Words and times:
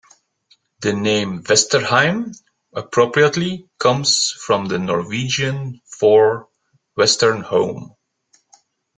The 0.79 0.93
name 0.93 1.43
"Vesterheim" 1.43 2.35
appropriately 2.73 3.69
comes 3.77 4.31
from 4.31 4.65
the 4.65 4.79
Norwegian 4.79 5.79
for 5.85 6.49
"western 6.95 7.41
home". 7.41 7.93